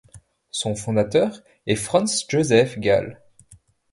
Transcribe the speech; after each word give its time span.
Son 0.49 0.73
fondateur 0.73 1.43
est 1.67 1.75
Franz 1.75 2.25
Joseph 2.27 2.79
Gall. 2.79 3.21